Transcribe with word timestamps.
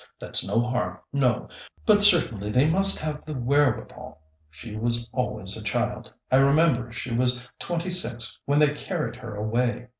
That's 0.17 0.43
no 0.43 0.59
harm, 0.61 0.97
no; 1.13 1.47
but 1.85 2.01
certainly 2.01 2.49
they 2.49 2.67
must 2.67 2.97
have 2.99 3.23
the 3.23 3.35
wherewithal. 3.35 4.19
She 4.49 4.75
was 4.75 5.07
always 5.13 5.55
a 5.55 5.63
child. 5.63 6.11
I 6.31 6.37
remember 6.37 6.91
she 6.91 7.13
was 7.13 7.47
twenty 7.59 7.91
six 7.91 8.39
when 8.45 8.57
they 8.57 8.73
carried 8.73 9.17
her 9.17 9.35
away. 9.35 9.89